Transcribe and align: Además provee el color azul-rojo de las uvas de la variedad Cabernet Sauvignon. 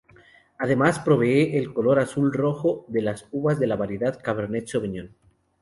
Además 0.57 0.97
provee 0.97 1.59
el 1.59 1.75
color 1.75 1.99
azul-rojo 1.99 2.85
de 2.87 3.03
las 3.03 3.27
uvas 3.31 3.59
de 3.59 3.67
la 3.67 3.75
variedad 3.75 4.19
Cabernet 4.19 4.67
Sauvignon. 4.67 5.13